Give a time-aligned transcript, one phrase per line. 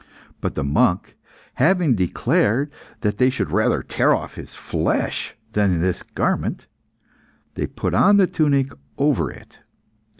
[0.41, 1.15] But the monk
[1.61, 6.65] having declared that they should rather tear off his flesh than this garment,
[7.53, 9.59] they put on the tunic over it.